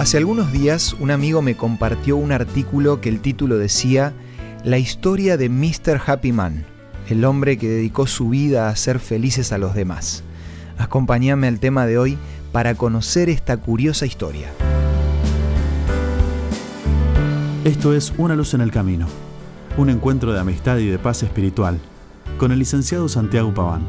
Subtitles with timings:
[0.00, 4.14] Hace algunos días un amigo me compartió un artículo que el título decía
[4.64, 6.00] La historia de Mr.
[6.06, 6.64] Happy Man,
[7.10, 10.24] el hombre que dedicó su vida a hacer felices a los demás.
[10.78, 12.16] Acompáñame al tema de hoy
[12.50, 14.48] para conocer esta curiosa historia.
[17.64, 19.06] Esto es Una luz en el camino,
[19.76, 21.78] un encuentro de amistad y de paz espiritual
[22.38, 23.84] con el licenciado Santiago Paván.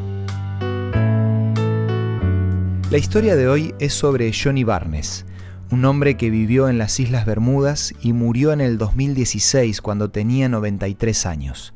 [2.89, 5.25] La historia de hoy es sobre Johnny Barnes,
[5.71, 10.49] un hombre que vivió en las Islas Bermudas y murió en el 2016 cuando tenía
[10.49, 11.73] 93 años.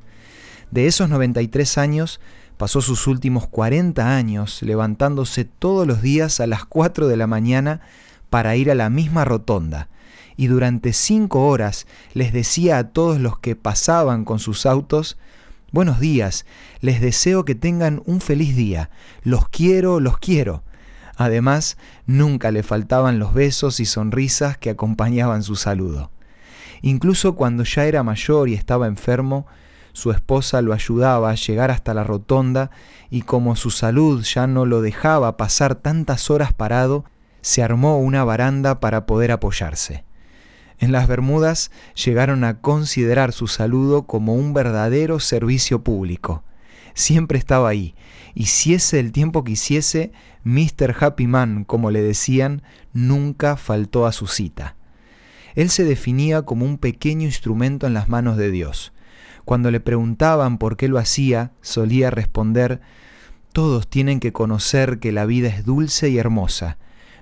[0.70, 2.20] De esos 93 años,
[2.58, 7.80] pasó sus últimos 40 años levantándose todos los días a las 4 de la mañana
[8.30, 9.88] para ir a la misma rotonda,
[10.35, 15.18] y durante cinco horas les decía a todos los que pasaban con sus autos,
[15.71, 16.46] Buenos días,
[16.80, 18.90] les deseo que tengan un feliz día,
[19.23, 20.63] los quiero, los quiero.
[21.17, 26.12] Además, nunca le faltaban los besos y sonrisas que acompañaban su saludo.
[26.81, 29.45] Incluso cuando ya era mayor y estaba enfermo,
[29.93, 32.70] su esposa lo ayudaba a llegar hasta la rotonda
[33.09, 37.05] y como su salud ya no lo dejaba pasar tantas horas parado,
[37.41, 40.03] se armó una baranda para poder apoyarse.
[40.79, 46.43] En las Bermudas llegaron a considerar su saludo como un verdadero servicio público.
[46.96, 47.93] Siempre estaba ahí,
[48.34, 50.13] y si ese el tiempo que hiciese,
[50.46, 50.96] Mr.
[50.99, 54.76] Happy Man, como le decían, nunca faltó a su cita.
[55.55, 58.93] Él se definía como un pequeño instrumento en las manos de Dios.
[59.43, 62.82] Cuando le preguntaban por qué lo hacía, solía responder,
[63.52, 66.78] Todos tienen que conocer que la vida es dulce y hermosa.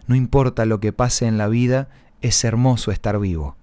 [0.08, 1.90] No importa lo que pase en la vida,
[2.22, 3.56] es hermoso estar vivo.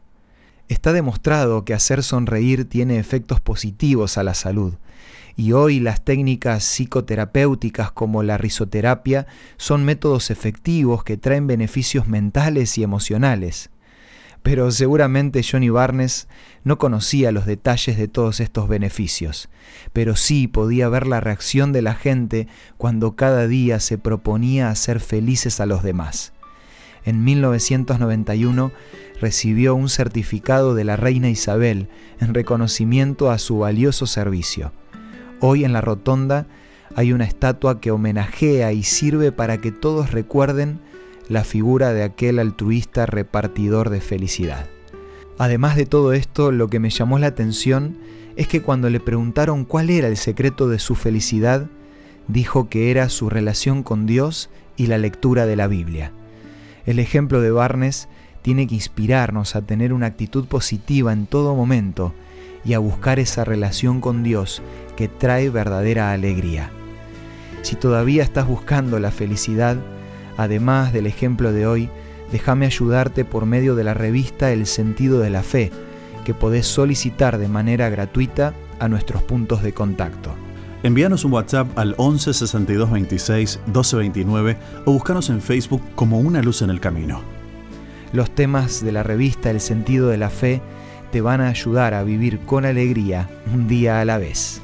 [0.68, 4.74] Está demostrado que hacer sonreír tiene efectos positivos a la salud,
[5.36, 12.78] y hoy las técnicas psicoterapéuticas como la risoterapia son métodos efectivos que traen beneficios mentales
[12.78, 13.70] y emocionales.
[14.42, 16.28] Pero seguramente Johnny Barnes
[16.64, 19.50] no conocía los detalles de todos estos beneficios,
[19.92, 22.48] pero sí podía ver la reacción de la gente
[22.78, 26.32] cuando cada día se proponía hacer felices a los demás
[27.04, 28.72] en 1991
[29.20, 31.88] recibió un certificado de la reina Isabel
[32.20, 34.72] en reconocimiento a su valioso servicio.
[35.40, 36.46] Hoy en la rotonda
[36.94, 40.80] hay una estatua que homenajea y sirve para que todos recuerden
[41.28, 44.66] la figura de aquel altruista repartidor de felicidad.
[45.38, 47.96] Además de todo esto, lo que me llamó la atención
[48.36, 51.66] es que cuando le preguntaron cuál era el secreto de su felicidad,
[52.28, 56.12] dijo que era su relación con Dios y la lectura de la Biblia.
[56.84, 58.08] El ejemplo de Barnes
[58.42, 62.12] tiene que inspirarnos a tener una actitud positiva en todo momento
[62.64, 64.62] y a buscar esa relación con Dios
[64.96, 66.70] que trae verdadera alegría.
[67.62, 69.76] Si todavía estás buscando la felicidad,
[70.36, 71.90] además del ejemplo de hoy,
[72.32, 75.70] déjame ayudarte por medio de la revista El sentido de la fe,
[76.24, 80.34] que podés solicitar de manera gratuita a nuestros puntos de contacto.
[80.82, 84.56] Envíanos un WhatsApp al 11 62 26 12 29
[84.86, 87.20] o búscanos en Facebook como Una Luz en el Camino.
[88.14, 90.62] Los temas de la revista El sentido de la fe
[91.10, 94.60] te van a ayudar a vivir con alegría un día a la vez.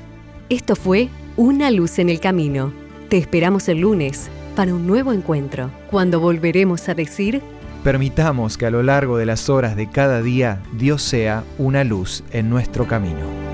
[0.48, 2.72] Esto fue Una Luz en el Camino.
[3.08, 7.42] Te esperamos el lunes para un nuevo encuentro, cuando volveremos a decir...
[7.84, 12.24] Permitamos que a lo largo de las horas de cada día Dios sea una luz
[12.32, 13.45] en nuestro camino.